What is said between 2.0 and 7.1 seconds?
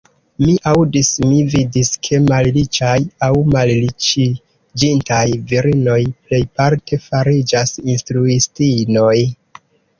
ke malriĉaj aŭ malriĉiĝintaj virinoj plejparte